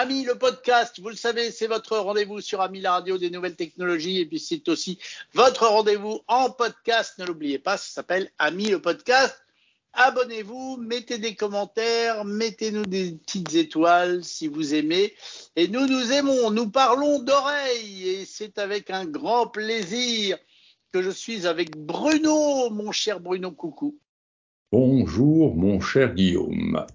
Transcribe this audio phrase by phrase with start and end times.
[0.00, 3.54] Ami le podcast, vous le savez, c'est votre rendez-vous sur Ami la radio des nouvelles
[3.54, 4.98] technologies et puis c'est aussi
[5.34, 7.18] votre rendez-vous en podcast.
[7.18, 9.44] Ne l'oubliez pas, ça s'appelle Ami le podcast.
[9.92, 15.12] Abonnez-vous, mettez des commentaires, mettez-nous des petites étoiles si vous aimez.
[15.54, 20.38] Et nous, nous aimons, nous parlons d'oreilles et c'est avec un grand plaisir
[20.94, 23.98] que je suis avec Bruno, mon cher Bruno, coucou.
[24.72, 26.86] Bonjour, mon cher Guillaume.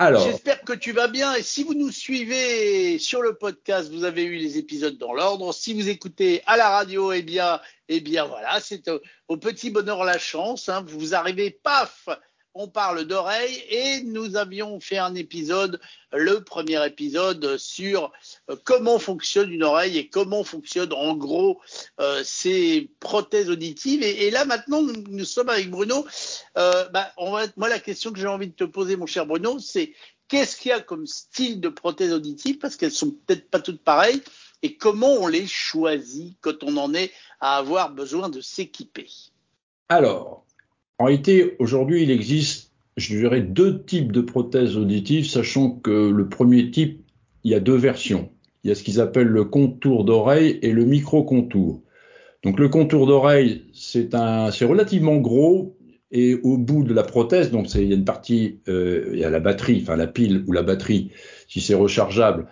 [0.00, 4.24] J'espère que tu vas bien et si vous nous suivez sur le podcast, vous avez
[4.24, 5.52] eu les épisodes dans l'ordre.
[5.52, 8.90] Si vous écoutez à la radio, eh bien, eh bien voilà, c'est
[9.28, 10.70] au, petit bonheur la chance.
[10.70, 10.82] Hein.
[10.86, 12.08] Vous arrivez, paf,
[12.54, 15.80] on parle d'oreilles et nous avions fait un épisode,
[16.12, 18.12] le premier épisode sur
[18.48, 21.60] euh, comment fonctionne une oreille et comment fonctionnent en gros
[22.00, 24.02] euh, ces prothèses auditives.
[24.02, 26.06] Et, là maintenant, nous, sommes avec Bruno.
[26.58, 29.94] Euh, bah, moi, la question que j'ai envie de te poser, mon cher Bruno, c'est
[30.28, 33.82] qu'est-ce qu'il y a comme style de prothèses auditives parce qu'elles sont peut-être pas toutes
[33.82, 34.22] pareilles
[34.62, 39.08] et comment on les choisit quand on en est à avoir besoin de s'équiper?
[39.88, 40.44] Alors,
[41.00, 46.28] en réalité, aujourd'hui, il existe, je dirais, deux types de prothèses auditives, sachant que le
[46.28, 47.00] premier type,
[47.42, 48.28] il y a deux versions.
[48.62, 51.80] Il y a ce qu'ils appellent le contour d'oreille et le micro-contour.
[52.44, 55.74] Donc le contour d'oreille, c'est relativement gros
[56.10, 59.24] et au bout de la prothèse, donc il y a une partie, euh, il y
[59.24, 61.12] a la batterie, enfin la pile ou la batterie,
[61.48, 62.46] si c'est rechargeable,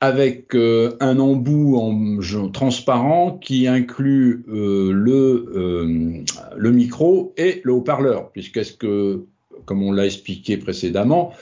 [0.00, 6.24] avec euh, un embout en transparent qui inclut euh, le, euh,
[6.56, 9.24] le micro et le haut-parleur, puisqu'est-ce que,
[9.64, 11.32] comme on l'a expliqué précédemment,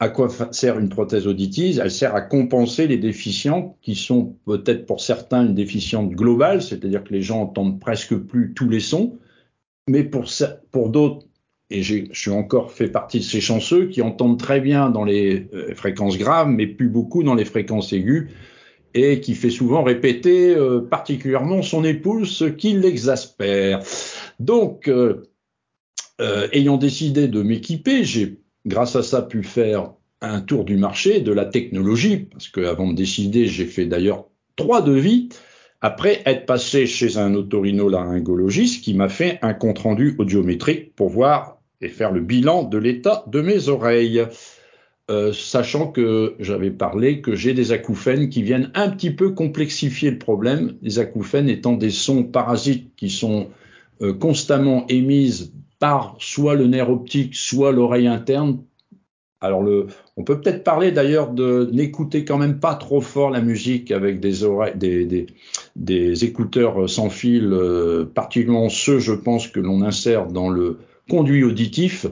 [0.00, 4.86] à quoi sert une prothèse auditive Elle sert à compenser les déficients qui sont peut-être
[4.86, 9.18] pour certains une déficience globale, c'est-à-dire que les gens entendent presque plus tous les sons,
[9.86, 10.26] mais pour,
[10.70, 11.26] pour d'autres,
[11.70, 15.48] et je suis encore fait partie de ces chanceux qui entendent très bien dans les
[15.52, 18.30] euh, fréquences graves, mais plus beaucoup dans les fréquences aiguës,
[18.94, 23.82] et qui fait souvent répéter euh, particulièrement son épouse, ce qui l'exaspère.
[24.40, 25.26] Donc, euh,
[26.52, 31.32] ayant décidé de m'équiper, j'ai grâce à ça pu faire un tour du marché, de
[31.32, 34.26] la technologie, parce qu'avant de décider, j'ai fait d'ailleurs
[34.56, 35.28] trois devis,
[35.80, 41.88] après être passé chez un otorino-laryngologiste qui m'a fait un compte-rendu audiométrique pour voir et
[41.88, 44.26] faire le bilan de l'état de mes oreilles.
[45.10, 50.10] Euh, sachant que j'avais parlé que j'ai des acouphènes qui viennent un petit peu complexifier
[50.10, 53.48] le problème, les acouphènes étant des sons parasites qui sont
[54.02, 58.58] euh, constamment émises par soit le nerf optique, soit l'oreille interne.
[59.40, 59.86] Alors le,
[60.18, 64.20] on peut peut-être parler d'ailleurs de n'écouter quand même pas trop fort la musique avec
[64.20, 65.26] des oreilles, des, des,
[65.74, 71.42] des écouteurs sans fil, euh, particulièrement ceux, je pense, que l'on insère dans le conduit
[71.42, 72.06] auditif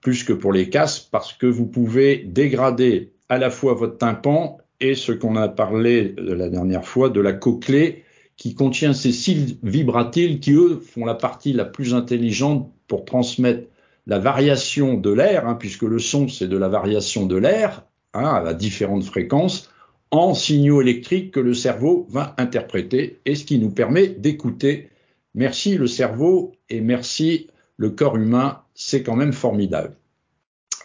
[0.00, 4.58] plus que pour les casques parce que vous pouvez dégrader à la fois votre tympan
[4.80, 8.04] et ce qu'on a parlé la dernière fois de la cochlée
[8.36, 13.68] qui contient ces cils vibratiles qui eux font la partie la plus intelligente pour transmettre
[14.06, 17.84] la variation de l'air, hein, puisque le son c'est de la variation de l'air
[18.14, 19.70] hein, à différentes fréquences,
[20.10, 24.88] en signaux électriques que le cerveau va interpréter et ce qui nous permet d'écouter.
[25.34, 29.94] Merci le cerveau et merci le corps humain, c'est quand même formidable.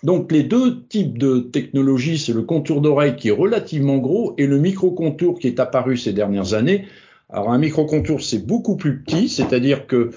[0.03, 4.47] Donc les deux types de technologies, c'est le contour d'oreille qui est relativement gros et
[4.47, 6.85] le micro-contour qui est apparu ces dernières années.
[7.29, 10.11] Alors un micro-contour, c'est beaucoup plus petit, c'est-à-dire que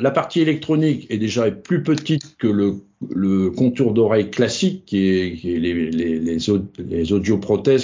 [0.00, 6.38] la partie électronique est déjà plus petite que le, contour d'oreille classique, qui est, les,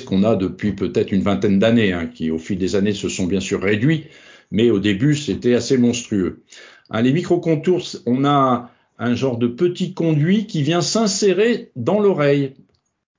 [0.05, 3.27] qu'on a depuis peut-être une vingtaine d'années, hein, qui au fil des années se sont
[3.27, 4.05] bien sûr réduits
[4.51, 6.43] mais au début, c'était assez monstrueux.
[6.91, 12.55] Hein, les micro-contours, on a un genre de petit conduit qui vient s'insérer dans l'oreille.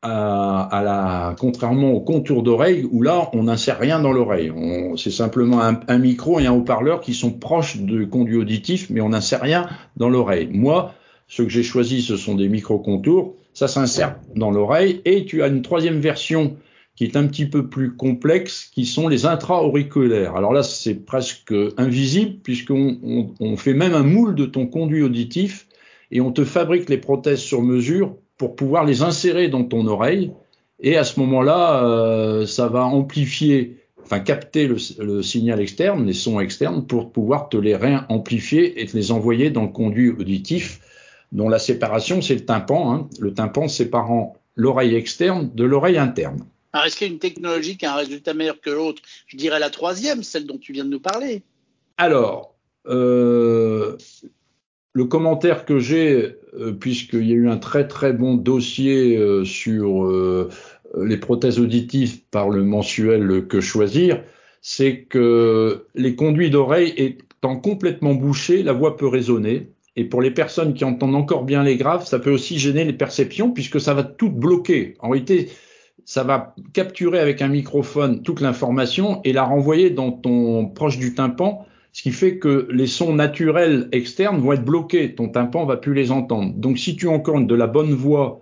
[0.02, 4.52] Contrairement au contour d'oreille où là on n'insère rien dans l'oreille.
[4.96, 9.02] C'est simplement un, un, micro et un haut-parleur qui sont proches du conduit auditif, mais
[9.02, 9.68] on n'insère rien
[9.98, 10.48] dans l'oreille.
[10.54, 10.94] Moi,
[11.28, 13.36] ce que j'ai choisi, ce sont des micro-contours.
[13.54, 16.56] Ça s'insère dans l'oreille et tu as une troisième version
[17.00, 20.36] qui est un petit peu plus complexe, qui sont les intra-auriculaires.
[20.36, 25.66] Alors là, c'est presque invisible puisqu'on on, fait même un moule de ton conduit auditif
[26.12, 30.34] et on te fabrique les prothèses sur mesure pour pouvoir les insérer dans ton oreille.
[30.82, 36.42] Et à ce moment-là, euh, ça va amplifier, enfin capter le, signal externe, les sons
[36.42, 40.82] externes, pour pouvoir te les réamplifier et te les envoyer dans le conduit auditif,
[41.32, 46.44] dont la séparation, c'est le tympan, hein, le tympan séparant l'oreille externe de l'oreille interne.
[46.74, 49.38] Alors, est-ce qu'il y a une technologie qui a un résultat meilleur que l'autre Je
[49.38, 51.42] dirais la troisième, celle dont tu viens de nous parler.
[51.98, 52.56] Alors,
[52.88, 53.98] euh,
[54.94, 59.44] le commentaire que j'ai, euh, puisqu'il y a eu un très très bon dossier euh,
[59.46, 60.08] sur
[60.98, 64.24] les prothèses auditives par le mensuel Que Choisir,
[64.62, 69.72] c'est que les conduits d'oreilles étant complètement bouchés, la voix peut résonner.
[69.96, 72.94] Et pour les personnes qui entendent encore bien les graves, ça peut aussi gêner les
[72.94, 74.96] perceptions puisque ça va tout bloquer.
[75.00, 75.50] En réalité,
[76.06, 81.14] ça va capturer avec un microphone toute l'information et la renvoyer dans ton proche du
[81.14, 85.78] tympan ce qui fait que les sons naturels externes vont être bloqués, ton tympan va
[85.78, 86.54] plus les entendre.
[86.56, 88.42] Donc si tu as encore de la bonne voix,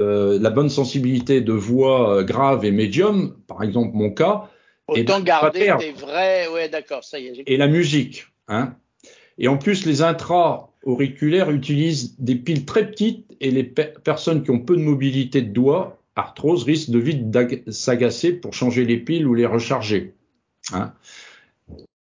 [0.00, 4.50] euh, la bonne sensibilité de voix euh, grave et médium, par exemple mon cas,
[4.94, 7.42] eh autant ben, garder tes vrais, ouais d'accord, ça y est.
[7.46, 8.74] Et la musique, hein.
[9.38, 14.58] Et en plus les intra-auriculaires utilisent des piles très petites et les personnes qui ont
[14.58, 19.34] peu de mobilité de doigts, arthrose, risquent de vite s'agacer pour changer les piles ou
[19.34, 20.14] les recharger.
[20.72, 20.92] Hein.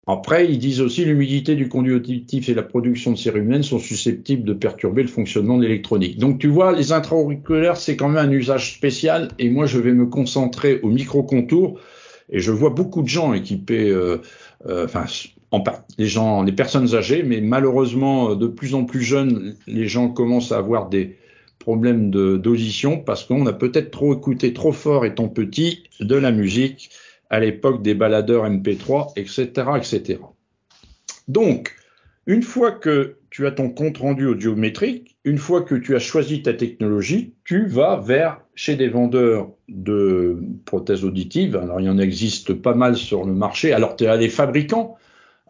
[0.08, 4.42] Après, ils disent aussi l'humidité du conduit auditif et la production de cérumen sont susceptibles
[4.42, 6.18] de perturber le fonctionnement de l'électronique.
[6.18, 9.92] Donc tu vois, les intra-auriculaires, c'est quand même un usage spécial et moi je vais
[9.92, 11.78] me concentrer au micro-contour
[12.30, 14.18] et je vois beaucoup de gens équipés, euh,
[14.66, 15.04] euh, enfin
[15.52, 15.62] en
[15.98, 20.50] les gens, les personnes âgées, mais malheureusement de plus en plus jeunes, les gens commencent
[20.50, 21.16] à avoir des
[21.62, 26.90] problèmes d'audition parce qu'on a peut-être trop écouté trop fort étant petit de la musique
[27.30, 30.18] à l'époque des baladeurs MP3, etc., etc.
[31.28, 31.74] Donc,
[32.26, 36.42] une fois que tu as ton compte rendu audiométrique, une fois que tu as choisi
[36.42, 41.56] ta technologie, tu vas vers chez des vendeurs de prothèses auditives.
[41.56, 43.72] Alors, il y en existe pas mal sur le marché.
[43.72, 44.96] Alors, tu as les fabricants.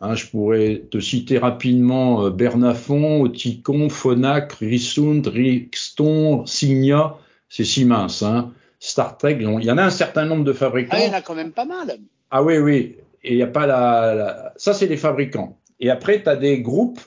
[0.04, 7.18] Hein, je pourrais te citer rapidement euh, Bernafon, Oticon, Phonak, Risund, Rixton, Signa.
[7.48, 8.24] C'est si mince.
[8.24, 8.52] Hein.
[8.80, 10.96] Star Trek, il y en a un certain nombre de fabricants.
[10.96, 11.98] Ah, il y en a quand même pas mal.
[12.32, 12.96] Ah oui, oui.
[13.22, 15.56] Et il n'y a pas la, Ça, c'est les fabricants.
[15.78, 17.00] Et après, tu as des groupes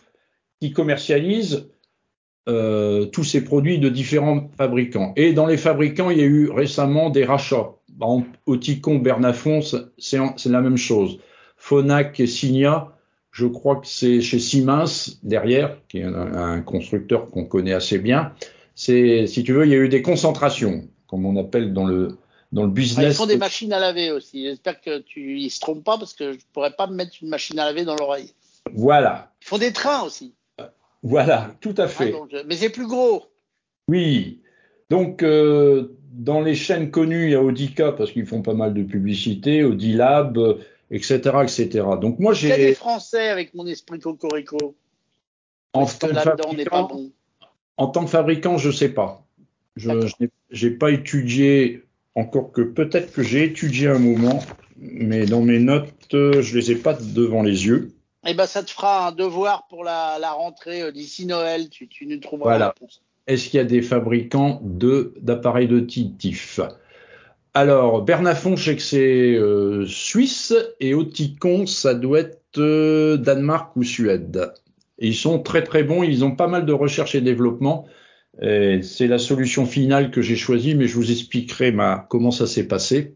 [0.61, 1.67] qui commercialisent
[2.47, 5.11] euh, tous ces produits de différents fabricants.
[5.17, 7.73] Et dans les fabricants, il y a eu récemment des rachats.
[8.45, 9.59] Oticon, Bernafon,
[9.97, 11.19] c'est la même chose.
[11.65, 12.91] Phonak et Signa,
[13.31, 17.97] je crois que c'est chez Siemens derrière, qui est un, un constructeur qu'on connaît assez
[17.97, 18.33] bien.
[18.75, 22.17] C'est, si tu veux, il y a eu des concentrations comme on appelle dans le,
[22.51, 23.15] dans le business.
[23.15, 24.45] ils font des machines à laver aussi.
[24.45, 27.15] J'espère que tu ne se trompent pas parce que je ne pourrais pas me mettre
[27.23, 28.31] une machine à laver dans l'oreille.
[28.71, 29.31] Voilà.
[29.41, 30.33] Ils font des trains aussi.
[31.01, 32.13] Voilà, tout à fait.
[32.47, 33.23] Mais c'est plus gros.
[33.87, 34.41] Oui.
[34.91, 38.75] Donc, euh, dans les chaînes connues, il y a Audica parce qu'ils font pas mal
[38.75, 40.37] de publicité, Audilab,
[40.91, 41.85] etc., etc.
[41.99, 42.55] Donc moi j'ai.
[42.55, 44.75] des Français avec mon esprit cocorico.
[45.73, 47.11] En tant, que pas bon.
[47.75, 49.25] en tant que fabricant, je sais pas.
[49.75, 51.83] Je n'ai pas étudié,
[52.15, 54.41] encore que peut-être que j'ai étudié un moment,
[54.77, 57.91] mais dans mes notes, je les ai pas devant les yeux.
[58.27, 61.69] Eh ben, ça te fera un devoir pour la, rentrée euh, d'ici Noël.
[61.69, 62.75] Tu, tu nous trouveras voilà.
[63.27, 66.59] Est-ce qu'il y a des fabricants de d'appareils auditifs
[67.55, 73.75] Alors, Bernafon, je sais que c'est euh, Suisse et Oticon, ça doit être euh, Danemark
[73.77, 74.51] ou Suède.
[74.99, 76.03] ils sont très très bons.
[76.03, 77.85] Ils ont pas mal de recherche et développement.
[78.41, 81.73] C'est la solution finale que j'ai choisie, mais je vous expliquerai
[82.09, 83.15] comment ça s'est passé,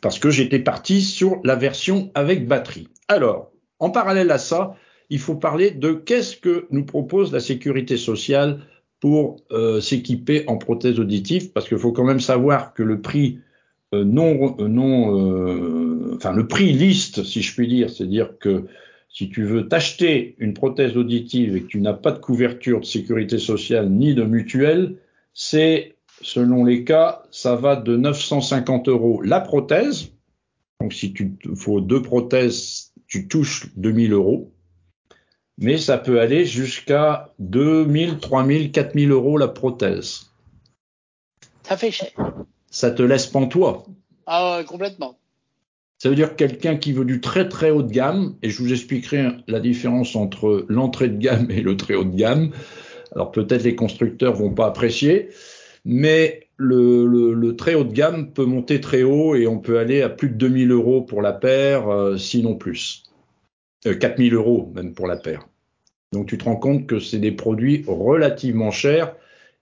[0.00, 2.88] parce que j'étais parti sur la version avec batterie.
[3.08, 4.76] Alors, en parallèle à ça,
[5.10, 8.60] il faut parler de qu'est-ce que nous propose la sécurité sociale
[9.00, 13.40] pour euh, s'équiper en prothèse auditive, parce qu'il faut quand même savoir que le prix
[13.92, 18.66] non, euh, non, enfin le prix liste, si je puis dire, c'est-à-dire que
[19.08, 22.84] si tu veux t'acheter une prothèse auditive et que tu n'as pas de couverture de
[22.84, 24.96] sécurité sociale ni de mutuelle,
[25.34, 30.12] c'est, selon les cas, ça va de 950 euros la prothèse.
[30.80, 34.52] Donc si tu faut deux prothèses, tu touches 2000 euros.
[35.58, 40.30] Mais ça peut aller jusqu'à 2000, 3000, 4000 euros la prothèse.
[41.64, 42.12] Ça fait cher.
[42.70, 43.84] Ça te laisse pantois.
[44.26, 45.18] Ah complètement.
[45.98, 48.72] Ça veut dire quelqu'un qui veut du très très haut de gamme, et je vous
[48.72, 52.52] expliquerai la différence entre l'entrée de gamme et le très haut de gamme.
[53.14, 55.28] Alors peut-être les constructeurs vont pas apprécier,
[55.84, 60.08] mais le, très haut de gamme peut monter très haut et on peut aller à
[60.08, 63.04] plus de 2000 euros pour la paire, euh, sinon plus.
[63.86, 65.48] Euh, 4000 euros même pour la paire.
[66.12, 69.14] Donc tu te rends compte que c'est des produits relativement chers.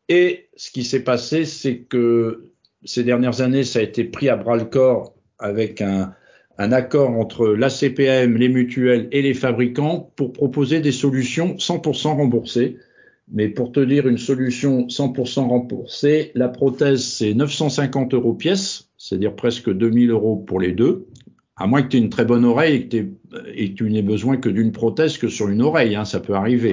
[0.09, 2.53] Et ce qui s'est passé, c'est que
[2.89, 6.15] ces dernières années, ça a été pris à bras le corps avec un,
[6.59, 12.79] accord entre la CPM, les mutuelles et les fabricants pour proposer des solutions 100% remboursées.
[13.31, 19.37] Mais pour te dire une solution 100% remboursée, la prothèse c'est 950 euros pièce, c'est-à-dire
[19.37, 21.07] presque 2000 euros pour les deux,
[21.61, 23.07] À moins que tu aies une très bonne oreille et que,
[23.53, 26.73] et tu n'aies besoin que d'une prothèse que sur une oreille, hein, ça peut arriver.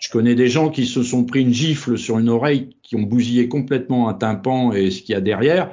[0.00, 3.02] Je connais des gens qui se sont pris une gifle sur une oreille, qui ont
[3.02, 5.72] bousillé complètement un tympan et ce qu'il y a derrière,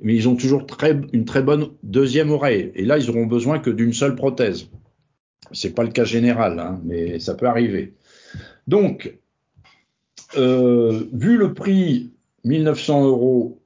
[0.00, 2.72] mais ils ont toujours très, une très bonne deuxième oreille.
[2.74, 4.68] Et là, ils auront besoin que d'une seule prothèse.
[5.52, 7.94] C'est pas le cas général, hein, mais ça peut arriver.
[8.66, 9.14] Donc,
[10.36, 12.10] euh, vu le prix
[12.44, 13.60] 1900 euros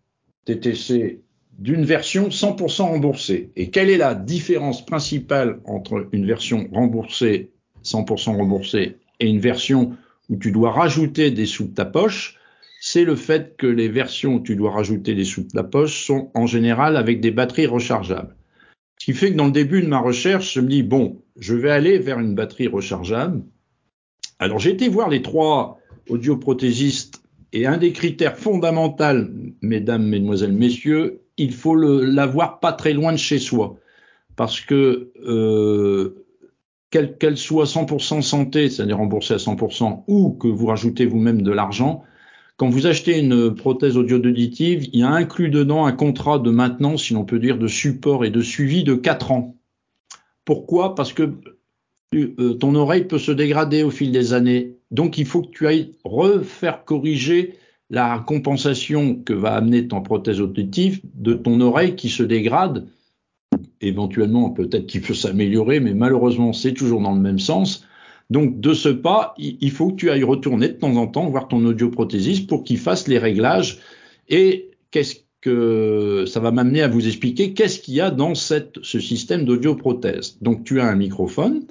[0.45, 1.23] TTC
[1.59, 3.51] d'une version 100% remboursée.
[3.57, 7.51] Et quelle est la différence principale entre une version remboursée,
[7.85, 9.97] 100% remboursée, et une version
[10.29, 12.39] où tu dois rajouter des sous de ta poche?
[12.81, 16.05] C'est le fait que les versions où tu dois rajouter des sous de ta poche
[16.05, 18.37] sont en général avec des batteries rechargeables.
[18.99, 21.55] Ce qui fait que dans le début de ma recherche, je me dis, bon, je
[21.55, 23.43] vais aller vers une batterie rechargeable.
[24.39, 27.23] Alors j'ai été voir les trois audioprothésistes
[27.53, 29.31] et un des critères fondamentaux,
[29.63, 33.77] mesdames, mesdemoiselles, messieurs, il faut l'avoir pas très loin de chez soi.
[34.37, 36.27] Parce que euh,
[36.91, 42.05] qu'elle soit 100% santé, c'est-à-dire remboursée à 100%, ou que vous rajoutez vous-même de l'argent,
[42.57, 47.05] quand vous achetez une prothèse audio-auditive, il y a inclus dedans un contrat de maintenance,
[47.05, 49.57] si l'on peut dire, de support et de suivi de 4 ans.
[50.47, 50.95] Pourquoi?
[50.95, 51.35] Parce que
[52.15, 54.77] euh, ton oreille peut se dégrader au fil des années.
[54.91, 57.59] Donc il faut que tu ailles refaire corriger
[57.91, 62.87] la compensation que va amener ton prothèse auditive de ton oreille qui se dégrade.
[63.81, 67.87] Éventuellement, peut-être qu'il peut s'améliorer, mais malheureusement, c'est toujours dans le même sens.
[68.29, 71.47] Donc, de ce pas, il faut que tu ailles retourner de temps en temps voir
[71.47, 73.79] ton audioprothésiste pour qu'il fasse les réglages.
[74.29, 78.99] Et qu'est-ce que ça va m'amener à vous expliquer qu'est-ce qu'il y a dans ce
[79.01, 80.39] système d'audioprothèse.
[80.41, 81.67] Donc, tu as un microphone,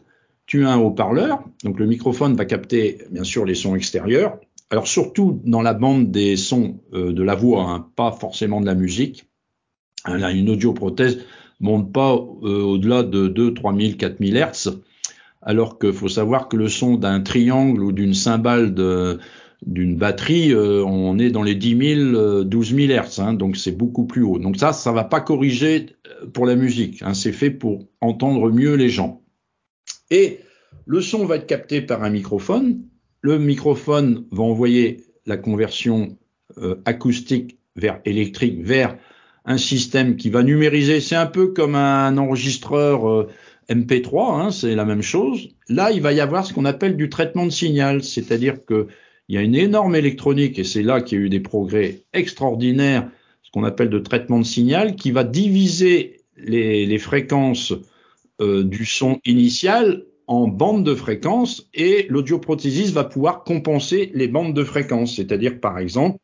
[0.46, 1.44] tu as un haut-parleur.
[1.66, 6.12] Donc, le microphone va capter, bien sûr, les sons extérieurs alors surtout dans la bande
[6.12, 9.26] des sons euh, de la voix, hein, pas forcément de la musique.
[10.08, 11.20] Là, une audioprothèse
[11.60, 14.70] monte pas euh, au-delà de 2, 3000, 4000 Hertz,
[15.42, 18.76] alors qu'il faut savoir que le son d'un triangle ou d'une cymbale
[19.66, 23.72] d'une batterie, euh, on est dans les 10 000, 12 000 Hertz, hein, donc c'est
[23.72, 24.38] beaucoup plus haut.
[24.38, 25.96] Donc ça, ça va pas corriger
[26.34, 29.22] pour la musique, hein, c'est fait pour entendre mieux les gens.
[30.12, 30.40] Et
[30.86, 32.84] le son va être capté par un microphone,
[33.26, 36.16] le microphone va envoyer la conversion
[36.60, 38.98] euh, acoustique vers électrique vers
[39.46, 41.02] un système qui va numériser.
[41.02, 43.28] C'est un peu comme un enregistreur euh,
[43.68, 45.50] MP3, hein, c'est la même chose.
[45.70, 48.86] Là, il va y avoir ce qu'on appelle du traitement de signal, c'est-à-dire qu'il
[49.30, 53.10] y a une énorme électronique, et c'est là qu'il y a eu des progrès extraordinaires,
[53.42, 57.74] ce qu'on appelle de traitement de signal, qui va diviser les, fréquences
[58.40, 64.54] euh, du son initial en bandes de fréquences et l'audioprothésiste va pouvoir compenser les bandes
[64.54, 65.16] de fréquences.
[65.16, 66.18] C'est-à-dire, par exemple,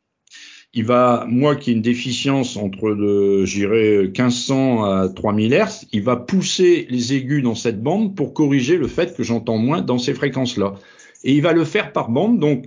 [0.73, 6.01] il va, moi qui ai une déficience entre, de, j'irais, 1500 à 3000 Hz, il
[6.01, 9.97] va pousser les aigus dans cette bande pour corriger le fait que j'entends moins dans
[9.97, 10.75] ces fréquences-là.
[11.23, 12.39] Et il va le faire par bande.
[12.39, 12.65] Donc,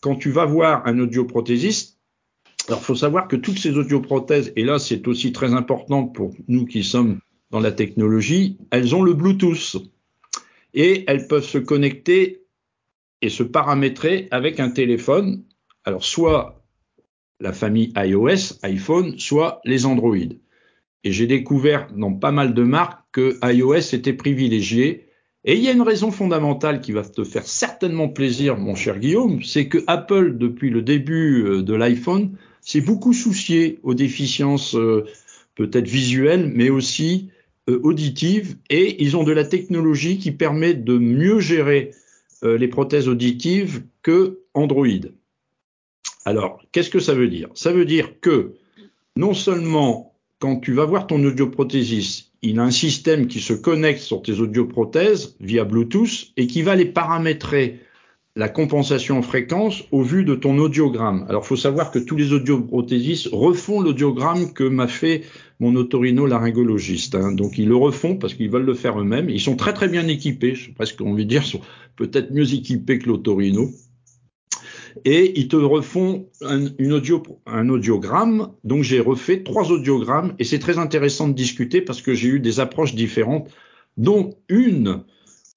[0.00, 1.98] quand tu vas voir un audioprothésiste,
[2.66, 6.66] alors, faut savoir que toutes ces audioprothèses, et là, c'est aussi très important pour nous
[6.66, 7.18] qui sommes
[7.50, 9.78] dans la technologie, elles ont le Bluetooth
[10.74, 12.44] et elles peuvent se connecter
[13.22, 15.44] et se paramétrer avec un téléphone.
[15.84, 16.62] Alors soit
[17.40, 20.16] la famille iOS, iPhone, soit les Android.
[21.04, 25.06] Et j'ai découvert dans pas mal de marques que iOS était privilégié.
[25.44, 28.98] Et il y a une raison fondamentale qui va te faire certainement plaisir, mon cher
[28.98, 34.74] Guillaume, c'est que Apple, depuis le début euh, de l'iPhone, s'est beaucoup soucié aux déficiences
[34.74, 35.06] euh,
[35.54, 37.30] peut-être visuelles, mais aussi
[37.76, 41.92] auditives et ils ont de la technologie qui permet de mieux gérer
[42.44, 44.86] euh, les prothèses auditives que Android.
[46.24, 47.48] Alors, qu'est-ce que ça veut dire?
[47.54, 48.54] Ça veut dire que
[49.16, 54.00] non seulement quand tu vas voir ton audioprothésiste, il a un système qui se connecte
[54.00, 57.80] sur tes audioprothèses via Bluetooth et qui va les paramétrer
[58.38, 61.26] la compensation en fréquence au vu de ton audiogramme.
[61.28, 65.24] Alors, il faut savoir que tous les audioprothésistes refont l'audiogramme que m'a fait
[65.58, 67.16] mon otorino-laryngologiste.
[67.16, 67.32] Hein.
[67.32, 69.28] Donc, ils le refont parce qu'ils veulent le faire eux-mêmes.
[69.28, 70.54] Ils sont très, très bien équipés.
[70.54, 71.60] Je sais presque envie de dire, sont
[71.96, 73.70] peut-être mieux équipés que l'otorino.
[75.04, 76.66] Et ils te refont un,
[77.46, 78.52] un audiogramme.
[78.62, 82.38] Donc, j'ai refait trois audiogrammes et c'est très intéressant de discuter parce que j'ai eu
[82.38, 83.50] des approches différentes,
[83.96, 85.02] dont une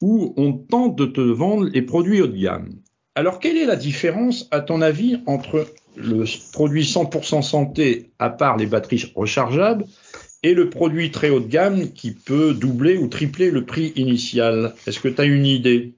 [0.02, 2.76] où on tente de te vendre les produits haut de gamme.
[3.16, 8.58] Alors, quelle est la différence, à ton avis, entre le produit 100% santé, à part
[8.58, 9.86] les batteries rechargeables,
[10.44, 14.74] et le produit très haut de gamme qui peut doubler ou tripler le prix initial?
[14.88, 15.96] Est-ce que tu as une idée?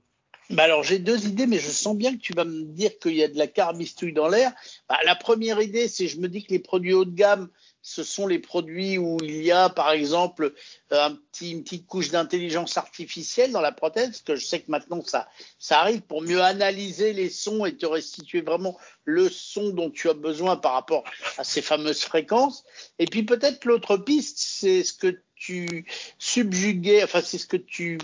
[0.54, 3.16] Bah alors j'ai deux idées, mais je sens bien que tu vas me dire qu'il
[3.16, 4.52] y a de la carbistouille dans l'air.
[4.88, 7.50] Bah, la première idée, c'est je me dis que les produits haut de gamme,
[7.82, 10.54] ce sont les produits où il y a, par exemple,
[10.92, 14.70] un petit, une petite couche d'intelligence artificielle dans la prothèse, parce que je sais que
[14.70, 19.72] maintenant ça, ça arrive pour mieux analyser les sons et te restituer vraiment le son
[19.72, 21.04] dont tu as besoin par rapport
[21.40, 22.64] à ces fameuses fréquences.
[23.00, 25.86] Et puis peut-être l'autre piste, c'est ce que tu
[26.20, 27.98] subjuguais, enfin c'est ce que tu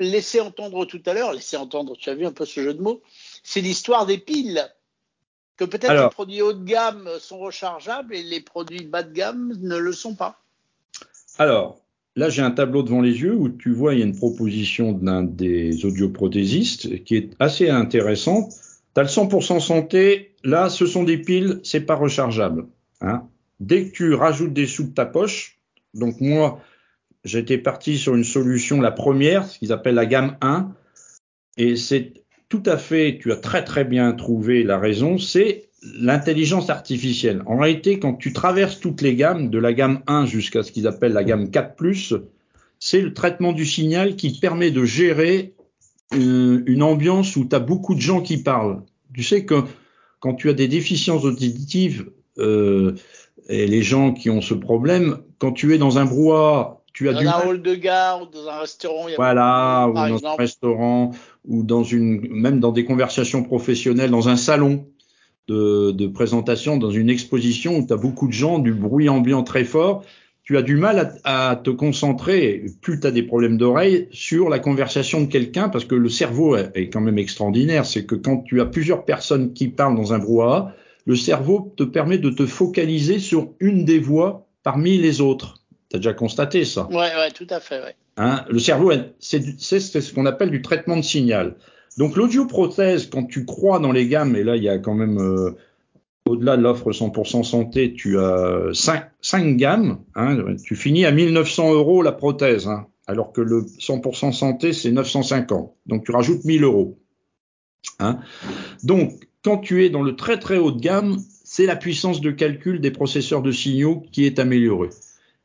[0.00, 2.82] laissais entendre tout à l'heure, laissais entendre, tu as vu un peu ce jeu de
[2.82, 3.00] mots,
[3.44, 4.68] c'est l'histoire des piles.
[5.56, 9.52] Que peut-être les produits haut de gamme sont rechargeables et les produits bas de gamme
[9.60, 10.42] ne le sont pas.
[11.38, 11.80] Alors,
[12.16, 14.92] là j'ai un tableau devant les yeux où tu vois il y a une proposition
[14.92, 18.52] d'un des audioprothésistes qui est assez intéressante.
[18.94, 22.66] Tu as le 100% santé, là ce sont des piles, c'est pas rechargeable.
[23.02, 23.28] Hein.
[23.60, 25.60] Dès que tu rajoutes des sous de ta poche,
[25.94, 26.60] donc moi
[27.24, 30.72] j'étais parti sur une solution, la première, ce qu'ils appellent la gamme 1,
[31.56, 32.14] et c'est
[32.48, 37.42] tout à fait, tu as très très bien trouvé la raison, c'est l'intelligence artificielle.
[37.46, 40.86] En réalité, quand tu traverses toutes les gammes, de la gamme 1 jusqu'à ce qu'ils
[40.86, 42.22] appellent la gamme 4+,
[42.78, 45.54] c'est le traitement du signal qui permet de gérer
[46.12, 48.82] une, euh, une ambiance où tu as beaucoup de gens qui parlent.
[49.14, 49.62] Tu sais que
[50.18, 52.94] quand tu as des déficiences auditives, euh,
[53.48, 57.14] et les gens qui ont ce problème, quand tu es dans un brouhaha tu as
[57.14, 59.08] dans un hall de gare ou dans un restaurant.
[59.08, 61.12] Il y a voilà, ou dans un restaurant,
[61.48, 64.84] ou dans une, même dans des conversations professionnelles, dans un salon
[65.48, 69.42] de, de présentation, dans une exposition où tu as beaucoup de gens, du bruit ambiant
[69.42, 70.04] très fort.
[70.42, 74.50] Tu as du mal à, à te concentrer, plus tu as des problèmes d'oreille, sur
[74.50, 77.86] la conversation de quelqu'un, parce que le cerveau est quand même extraordinaire.
[77.86, 80.74] C'est que quand tu as plusieurs personnes qui parlent dans un brouhaha,
[81.06, 85.59] le cerveau te permet de te focaliser sur une des voix parmi les autres.
[85.90, 86.86] Tu as déjà constaté ça?
[86.90, 87.80] Oui, ouais, tout à fait.
[87.82, 87.96] Ouais.
[88.16, 91.56] Hein, le cerveau, c'est ce qu'on appelle du traitement de signal.
[91.98, 95.18] Donc l'audioprothèse, quand tu crois dans les gammes, et là il y a quand même
[95.18, 95.56] euh,
[96.26, 99.98] au-delà de l'offre 100% santé, tu as 5, gammes.
[100.14, 104.92] Hein, tu finis à 1900 euros la prothèse, hein, alors que le 100% santé c'est
[104.92, 105.74] 950.
[105.86, 106.98] Donc tu rajoutes 1000 euros.
[107.98, 108.20] Hein.
[108.84, 112.30] Donc quand tu es dans le très très haut de gamme, c'est la puissance de
[112.30, 114.90] calcul des processeurs de signaux qui est améliorée.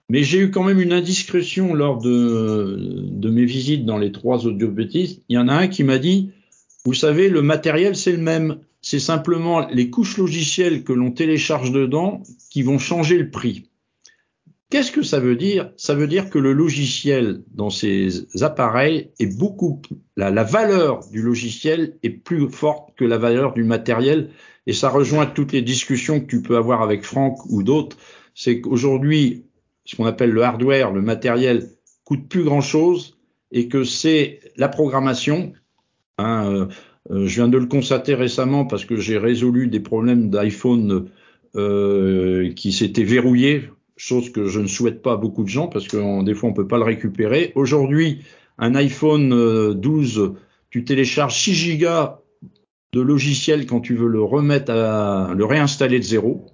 [0.09, 4.45] Mais j'ai eu quand même une indiscrétion lors de, de mes visites dans les trois
[4.45, 5.21] audiobêtises.
[5.29, 6.31] Il y en a un qui m'a dit,
[6.85, 8.59] vous savez, le matériel, c'est le même.
[8.81, 13.67] C'est simplement les couches logicielles que l'on télécharge dedans qui vont changer le prix.
[14.69, 15.71] Qu'est-ce que ça veut dire?
[15.77, 19.81] Ça veut dire que le logiciel dans ces appareils est beaucoup
[20.17, 24.29] la, la, valeur du logiciel est plus forte que la valeur du matériel
[24.67, 27.97] et ça rejoint toutes les discussions que tu peux avoir avec Franck ou d'autres.
[28.33, 29.44] C'est qu'aujourd'hui
[29.85, 31.69] ce qu'on appelle le hardware, le matériel,
[32.03, 33.17] coûte plus grand-chose
[33.51, 35.53] et que c'est la programmation.
[36.17, 36.65] Hein, euh,
[37.11, 41.09] euh, je viens de le constater récemment parce que j'ai résolu des problèmes d'iPhone
[41.55, 45.87] euh, qui s'étaient verrouillés, chose que je ne souhaite pas à beaucoup de gens parce
[45.87, 47.51] que des fois on peut pas le récupérer.
[47.55, 48.21] Aujourd'hui,
[48.57, 50.33] un iPhone 12,
[50.69, 52.19] tu télécharges 6 gigas
[52.93, 56.45] de logiciel quand tu veux le remettre à le réinstaller de zéro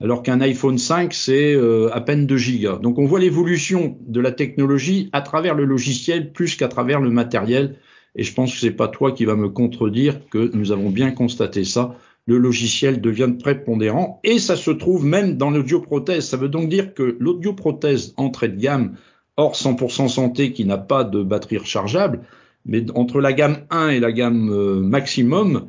[0.00, 2.76] alors qu'un iPhone 5, c'est euh, à peine 2 gigas.
[2.76, 7.10] Donc on voit l'évolution de la technologie à travers le logiciel plus qu'à travers le
[7.10, 7.76] matériel.
[8.14, 11.10] Et je pense que c'est pas toi qui va me contredire que nous avons bien
[11.10, 11.96] constaté ça.
[12.26, 16.26] Le logiciel devient prépondérant et ça se trouve même dans l'audioprothèse.
[16.26, 18.94] Ça veut donc dire que l'audioprothèse entrée de gamme,
[19.36, 22.20] hors 100% santé qui n'a pas de batterie rechargeable,
[22.66, 25.68] mais entre la gamme 1 et la gamme euh, maximum,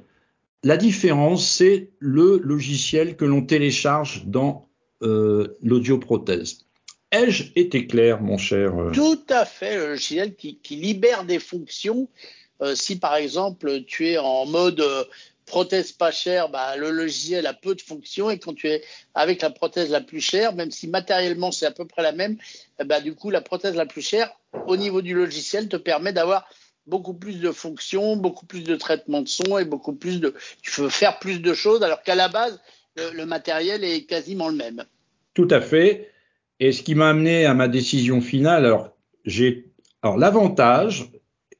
[0.63, 4.67] la différence, c'est le logiciel que l'on télécharge dans
[5.02, 6.65] euh, l'audioprothèse.
[7.12, 8.91] Ai-je été clair, mon cher euh?
[8.91, 12.10] Tout à fait, le logiciel qui, libère des fonctions.
[12.62, 14.84] Euh, si par exemple tu es en mode
[15.45, 18.84] prothèse pas chère, bah, le logiciel a peu de fonctions et quand tu es
[19.15, 22.38] avec la prothèse la plus chère, même si matériellement c'est à peu près la même,
[22.86, 24.32] bah, du coup la prothèse la plus chère
[24.67, 26.48] au niveau du logiciel te permet d'avoir
[26.89, 30.34] beaucoup plus de fonctions, beaucoup plus de traitement de son et beaucoup plus de.
[30.62, 32.60] Tu veux faire plus de choses alors qu'à la base,
[32.97, 34.84] le, matériel est quasiment le même.
[35.34, 36.12] Tout à fait.
[36.60, 38.89] Et ce qui m'a amené à ma décision finale, alors
[39.23, 39.71] j'ai.
[40.02, 41.12] Alors l'avantage,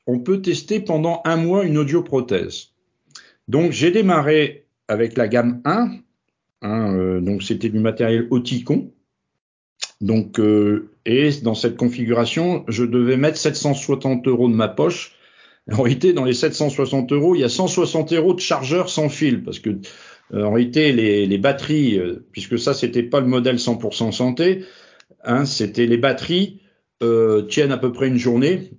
[0.07, 2.69] on peut tester pendant un mois une audioprothèse.
[3.47, 5.91] Donc j'ai démarré avec la gamme 1,
[6.61, 8.91] hein, euh, donc c'était du matériel Oticon.
[10.01, 15.18] Donc euh, et dans cette configuration, je devais mettre 760 euros de ma poche
[15.77, 19.43] en réalité, dans les 760 euros, il y a 160 euros de chargeur sans fil,
[19.43, 19.79] parce que
[20.34, 24.63] euh, en réalité, les, les batteries, euh, puisque ça, c'était pas le modèle 100% santé,
[25.23, 26.62] hein, c'était les batteries
[27.01, 28.71] euh, tiennent à peu près une journée,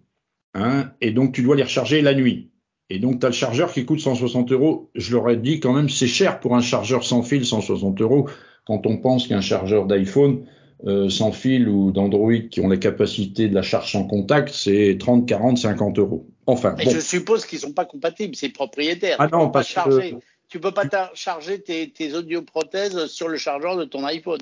[0.55, 2.51] hein, et donc tu dois les recharger la nuit.
[2.91, 4.91] Et donc, tu as le chargeur qui coûte 160 euros.
[4.97, 8.29] Je leur ai dit quand même, c'est cher pour un chargeur sans fil, 160 euros,
[8.67, 10.45] quand on pense qu'un chargeur d'iPhone
[10.87, 14.97] euh, sans fil ou d'Android qui ont la capacité de la charge sans contact, c'est
[14.99, 16.27] 30, 40, 50 euros.
[16.51, 16.75] Enfin.
[16.77, 19.17] Mais je suppose qu'ils sont pas compatibles, c'est propriétaire.
[19.19, 20.17] Ah non, pas charger.
[20.49, 20.85] Tu peux pas
[21.15, 24.41] charger tes, tes audioprothèses sur le chargeur de ton iPhone.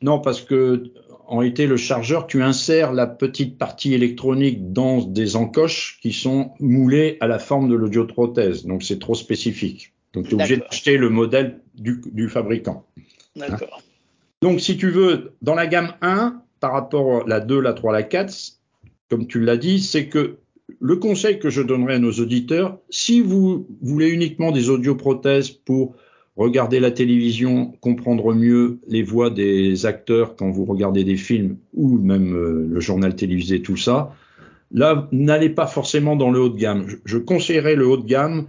[0.00, 0.92] Non, parce que
[1.26, 6.52] en réalité, le chargeur, tu insères la petite partie électronique dans des encoches qui sont
[6.58, 8.64] moulées à la forme de l'audioprothèse.
[8.64, 9.92] Donc, c'est trop spécifique.
[10.14, 12.86] Donc, tu es obligé d'acheter le modèle du, du fabricant.
[13.36, 13.82] D'accord.
[14.40, 17.92] Donc, si tu veux, dans la gamme 1, par rapport à la 2, la 3,
[17.92, 18.34] la 4,
[19.10, 20.38] comme tu l'as dit, c'est que
[20.80, 25.94] le conseil que je donnerais à nos auditeurs, si vous voulez uniquement des audioprothèses pour
[26.36, 31.98] regarder la télévision, comprendre mieux les voix des acteurs quand vous regardez des films ou
[31.98, 34.14] même euh, le journal télévisé, tout ça,
[34.70, 36.86] là, n'allez pas forcément dans le haut de gamme.
[37.04, 38.46] Je, conseillerais le haut de gamme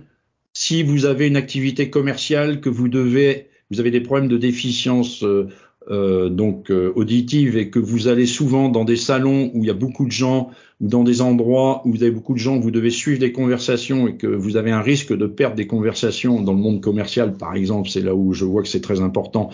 [0.53, 5.23] si vous avez une activité commerciale que vous devez, vous avez des problèmes de déficience
[5.23, 5.47] euh,
[5.89, 9.71] euh, donc euh, auditive et que vous allez souvent dans des salons où il y
[9.71, 12.69] a beaucoup de gens ou dans des endroits où vous avez beaucoup de gens, vous
[12.69, 16.53] devez suivre des conversations et que vous avez un risque de perdre des conversations dans
[16.53, 19.49] le monde commercial, par exemple, c'est là où je vois que c'est très important,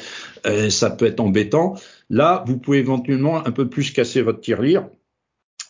[0.45, 1.76] euh, ça peut être embêtant.
[2.10, 4.89] Là, vous pouvez éventuellement un peu plus casser votre tirelire.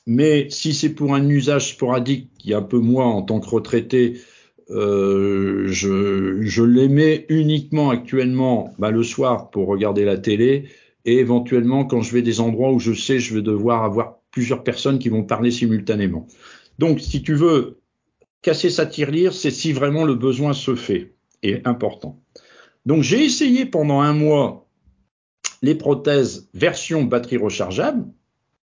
[0.08, 3.50] Mais si c'est pour un usage sporadique, qui est un peu moi en tant que
[3.50, 4.20] retraité,
[4.72, 10.70] euh, je, je l'aimais uniquement actuellement bah, le soir pour regarder la télé
[11.06, 14.64] et éventuellement quand je vais des endroits où je sais je vais devoir avoir plusieurs
[14.64, 16.28] personnes qui vont parler simultanément.
[16.80, 17.80] Donc si tu veux
[18.42, 22.22] casser sa tirelire, c'est si vraiment le besoin se fait et important.
[22.86, 24.68] Donc j'ai essayé pendant un mois
[25.62, 28.06] les prothèses version batterie rechargeable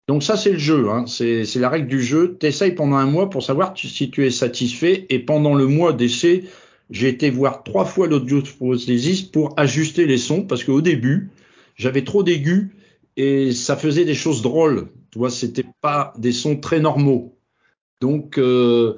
[0.07, 1.07] donc ça, c'est le jeu, hein.
[1.07, 2.37] c'est la règle du jeu.
[2.39, 5.07] T'essayes pendant un mois pour savoir si tu es satisfait.
[5.09, 6.45] Et pendant le mois d'essai,
[6.91, 11.31] j'ai été voir trois fois l'audioprosthésiste pour ajuster les sons, parce qu'au début,
[11.77, 12.69] j'avais trop d'aigus
[13.17, 14.89] et ça faisait des choses drôles.
[15.11, 17.39] Tu vois, c'était pas des sons très normaux.
[18.03, 18.97] Donc euh,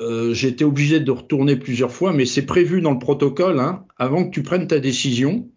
[0.00, 4.24] euh, été obligé de retourner plusieurs fois, mais c'est prévu dans le protocole hein, avant
[4.24, 5.50] que tu prennes ta décision.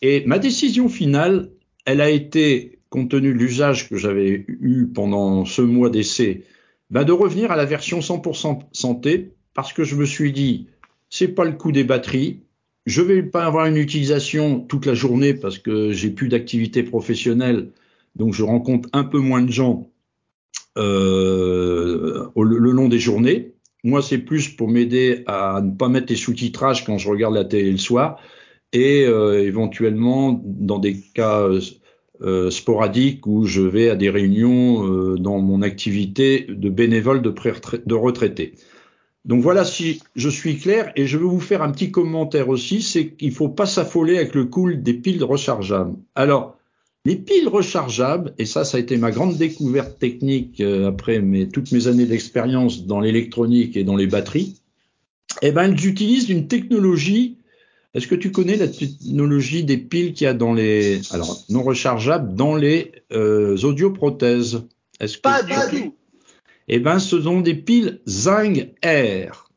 [0.00, 1.50] Et ma décision finale,
[1.84, 6.44] elle a été compte tenu de l'usage que j'avais eu pendant ce mois d'essai,
[6.90, 10.68] bah de revenir à la version 100% santé parce que je me suis dit,
[11.10, 12.44] c'est pas le coup des batteries,
[12.86, 17.72] je vais pas avoir une utilisation toute la journée parce que j'ai plus d'activité professionnelle,
[18.14, 19.90] donc je rencontre un peu moins de gens
[20.78, 23.54] euh, le long des journées.
[23.82, 27.44] Moi, c'est plus pour m'aider à ne pas mettre les sous-titrages quand je regarde la
[27.44, 28.20] télé le soir
[28.72, 31.48] et euh, éventuellement, dans des cas
[32.20, 37.22] euh, euh, sporadique où je vais à des réunions euh, dans mon activité de bénévole
[37.22, 37.34] de,
[37.86, 38.54] de retraité.
[39.24, 42.82] Donc voilà si je suis clair et je veux vous faire un petit commentaire aussi,
[42.82, 45.96] c'est qu'il faut pas s'affoler avec le cool des piles rechargeables.
[46.14, 46.58] Alors,
[47.06, 51.48] les piles rechargeables, et ça, ça a été ma grande découverte technique euh, après mes,
[51.48, 54.56] toutes mes années d'expérience dans l'électronique et dans les batteries,
[55.42, 57.38] eh ben, elles utilisent une technologie
[57.94, 61.62] est-ce que tu connais la technologie des piles qu'il y a dans les, alors non
[61.62, 64.64] rechargeables, dans les euh, audioprothèses?
[64.98, 65.94] Est-ce Pas du tout.
[66.66, 69.48] Eh ben, ce sont des piles Zing Air.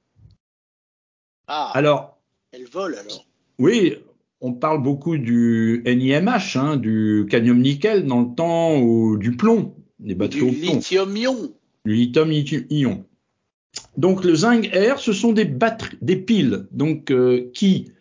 [1.48, 1.72] Ah.
[1.74, 2.20] Alors.
[2.52, 3.26] Elles volent alors.
[3.58, 3.96] Oui,
[4.40, 9.74] on parle beaucoup du NIMH, hein, du cadmium nickel dans le temps ou du plomb,
[10.00, 10.76] des batteries au plomb.
[10.76, 11.54] Lithium-ion.
[11.86, 13.04] Du lithium-ion.
[13.96, 17.92] Donc le zinc air, ce sont des batteries, des piles, donc euh, qui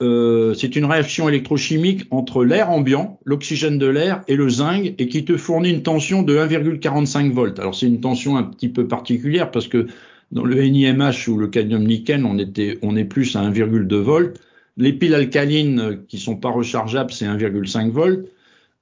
[0.00, 5.08] euh, c'est une réaction électrochimique entre l'air ambiant, l'oxygène de l'air et le zinc, et
[5.08, 7.58] qui te fournit une tension de 1,45 volts.
[7.58, 9.88] Alors c'est une tension un petit peu particulière parce que
[10.30, 14.38] dans le NIMH ou le cadmium nickel, on était, on est plus à 1,2 volts.
[14.76, 18.28] Les piles alcalines qui sont pas rechargeables, c'est 1,5 volts.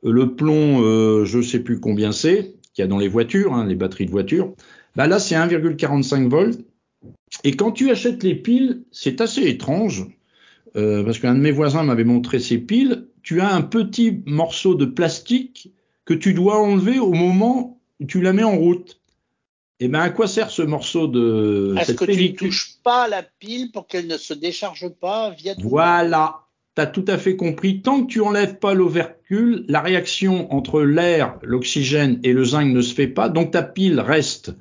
[0.04, 3.54] Euh, le plomb, euh, je sais plus combien c'est, qu'il y a dans les voitures,
[3.54, 4.54] hein, les batteries de voitures.
[4.96, 6.60] Bah là, c'est 1,45 volts.
[7.44, 10.06] Et quand tu achètes les piles, c'est assez étrange
[10.74, 14.74] euh, parce qu'un de mes voisins m'avait montré ses piles, tu as un petit morceau
[14.74, 15.72] de plastique
[16.04, 19.00] que tu dois enlever au moment où tu la mets en route.
[19.78, 23.08] Et eh ben à quoi sert ce morceau de Est-ce que tu ne touches pas
[23.08, 27.36] la pile pour qu'elle ne se décharge pas via Voilà, tu as tout à fait
[27.36, 27.82] compris.
[27.82, 32.80] Tant que tu enlèves pas l'overcule, la réaction entre l'air, l'oxygène et le zinc ne
[32.80, 34.54] se fait pas, donc ta pile reste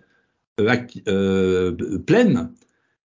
[0.59, 0.75] euh,
[1.07, 2.51] euh, pleine.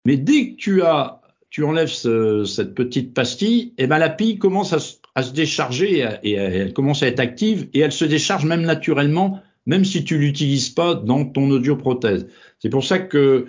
[0.04, 1.19] Mais dès que tu as
[1.50, 4.78] tu enlèves cette petite pastille, et ben la pile commence à,
[5.22, 9.84] se décharger et, elle commence à être active et elle se décharge même naturellement, même
[9.84, 12.28] si tu l'utilises pas dans ton audioprothèse.
[12.60, 13.46] C'est pour ça que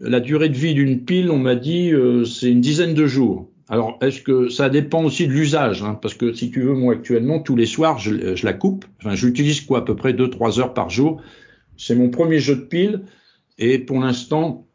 [0.00, 3.50] la durée de vie d'une pile, on m'a dit, euh, c'est une dizaine de jours.
[3.68, 6.94] Alors, est-ce que ça dépend aussi de l'usage hein, Parce que si tu veux, moi
[6.94, 8.84] actuellement, tous les soirs, je, je la coupe.
[8.98, 11.22] Enfin, j'utilise quoi à peu près 2-3 heures par jour.
[11.76, 13.02] C'est mon premier jeu de pile.
[13.58, 14.66] Et pour l'instant,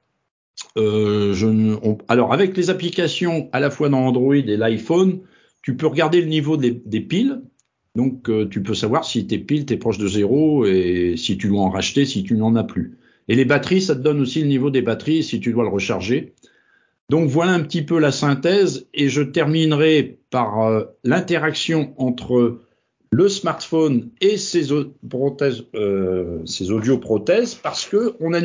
[0.78, 1.34] euh,
[2.08, 5.22] alors avec les applications à la fois dans Android et l'iPhone,
[5.62, 7.42] tu peux regarder le niveau des, piles.
[7.96, 11.48] Donc, euh, tu peux savoir si tes piles, t'es proche de zéro et si tu
[11.48, 12.98] dois en racheter, si tu n'en as plus.
[13.28, 15.70] Et les batteries, ça te donne aussi le niveau des batteries si tu dois le
[15.70, 16.34] recharger.
[17.10, 22.62] Donc voilà un petit peu la synthèse et je terminerai par euh, l'interaction entre
[23.10, 24.68] le smartphone et ses,
[25.10, 28.42] prothèses, euh, ses audioprothèses parce que on a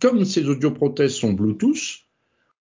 [0.00, 2.00] comme ces audioprothèses sont Bluetooth,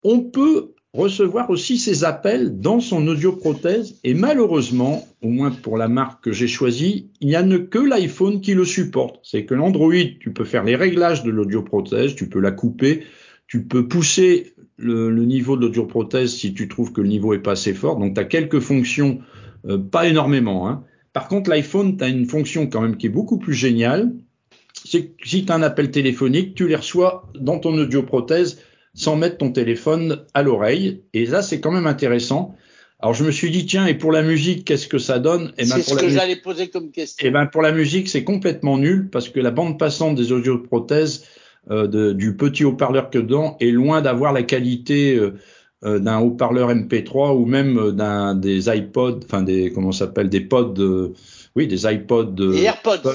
[0.04, 5.88] on peut recevoir aussi ces appels dans son audioprothèse et malheureusement, au moins pour la
[5.88, 9.20] marque que j'ai choisie, il n'y a que l'iPhone qui le supporte.
[9.24, 13.04] C'est que l'Android, tu peux faire les réglages de l'audioprothèse, tu peux la couper,
[13.48, 17.52] tu peux pousser le, niveau de l'audioprothèse si tu trouves que le niveau est pas
[17.52, 17.98] assez fort.
[17.98, 19.20] Donc tu as quelques fonctions,
[19.68, 20.70] euh, pas énormément.
[20.70, 20.84] Hein.
[21.14, 24.14] Par contre, l'iPhone, tu as une fonction quand même qui est beaucoup plus géniale.
[24.86, 28.60] C'est que si tu as un appel téléphonique, tu les reçois dans ton audioprothèse
[28.94, 31.02] sans mettre ton téléphone à l'oreille.
[31.14, 32.56] Et là, c'est quand même intéressant.
[33.02, 35.54] Alors je me suis dit tiens et pour la musique qu'est-ce que ça donne?
[35.58, 37.26] Et eh ben, C'est ce que j'allais poser comme question.
[37.26, 40.32] Et eh ben pour la musique c'est complètement nul parce que la bande passante des
[40.32, 41.26] audioprothèses
[41.70, 45.34] euh, de, du petit haut-parleur que dedans est loin d'avoir la qualité euh,
[45.84, 51.14] euh, d'un haut-parleur MP3 ou même d'un des iPods, enfin des comment s'appelle des pods,
[51.56, 53.12] oui des iPods, des AirPods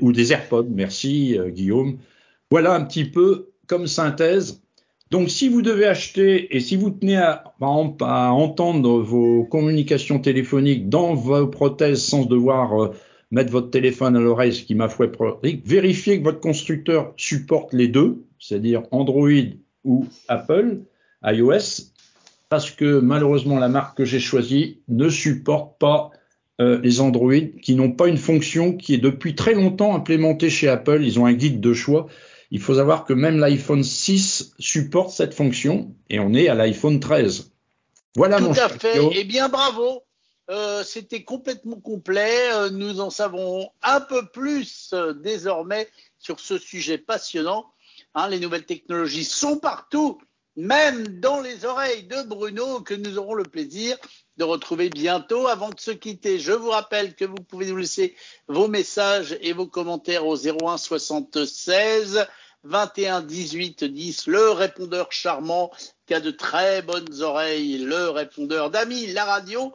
[0.00, 0.68] ou des AirPods.
[0.70, 1.98] Merci Guillaume.
[2.50, 4.60] Voilà un petit peu comme synthèse
[5.10, 11.14] donc, si vous devez acheter et si vous tenez à, entendre vos communications téléphoniques dans
[11.14, 12.94] vos prothèses sans devoir euh,
[13.32, 17.88] mettre votre téléphone à l'oreille, ce qui m'a pratique, vérifiez que votre constructeur supporte les
[17.88, 19.30] deux, c'est-à-dire Android
[19.84, 20.82] ou Apple,
[21.24, 21.90] iOS,
[22.48, 26.12] parce que malheureusement la marque que j'ai choisie ne supporte pas
[26.60, 30.68] euh, les Android qui n'ont pas une fonction qui est depuis très longtemps implémentée chez
[30.68, 31.00] Apple.
[31.02, 32.06] Ils ont un guide de choix
[32.50, 36.98] il faut savoir que même l'iPhone 6 supporte cette fonction et on est à l'iPhone
[36.98, 37.52] 13.
[38.16, 38.98] Voilà Tout à fait.
[39.12, 40.02] Eh bien, bravo.
[40.50, 42.52] Euh, C'était complètement complet.
[42.52, 47.66] Euh, nous en savons un peu plus euh, désormais sur ce sujet passionnant.
[48.16, 50.20] Hein, les nouvelles technologies sont partout,
[50.56, 53.96] même dans les oreilles de Bruno, que nous aurons le plaisir
[54.40, 55.48] de retrouver bientôt.
[55.48, 58.16] Avant de se quitter, je vous rappelle que vous pouvez nous laisser
[58.48, 62.26] vos messages et vos commentaires au 01 76
[62.64, 65.70] 21 18 10, le répondeur charmant
[66.06, 69.74] qui a de très bonnes oreilles, le répondeur d'Ami, la radio,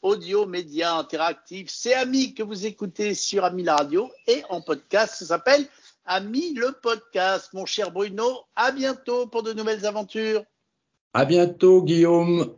[0.00, 1.68] audio, média interactif.
[1.68, 5.66] C'est Ami que vous écoutez sur Ami la radio et en podcast, ça s'appelle
[6.06, 7.50] Ami le podcast.
[7.52, 10.42] Mon cher Bruno, à bientôt pour de nouvelles aventures.
[11.12, 12.54] À bientôt, Guillaume.